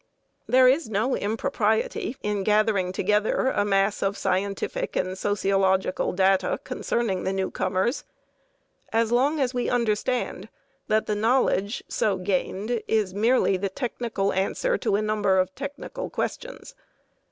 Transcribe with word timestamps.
There 0.47 0.67
is 0.67 0.89
no 0.89 1.15
impropriety 1.15 2.17
in 2.23 2.41
gathering 2.41 2.91
together 2.91 3.49
a 3.49 3.63
mass 3.63 4.01
of 4.01 4.17
scientific 4.17 4.95
and 4.95 5.15
sociological 5.15 6.11
data 6.11 6.59
concerning 6.63 7.23
the 7.23 7.31
newcomers, 7.31 8.03
as 8.91 9.11
long 9.11 9.39
as 9.39 9.53
we 9.53 9.69
understand 9.69 10.49
that 10.87 11.05
the 11.05 11.13
knowledge 11.13 11.83
so 11.87 12.17
gained 12.17 12.81
is 12.87 13.13
merely 13.13 13.57
the 13.57 13.69
technical 13.69 14.33
answer 14.33 14.75
to 14.75 14.95
a 14.95 15.03
number 15.03 15.37
of 15.37 15.53
technical 15.53 16.09
questions. 16.09 16.73